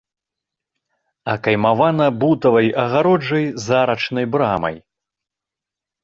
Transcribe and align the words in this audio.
Акаймавана 1.33 2.07
бутавай 2.23 2.67
агароджай 2.83 3.45
з 3.65 3.75
арачнай 3.81 4.25
брамай. 4.37 4.75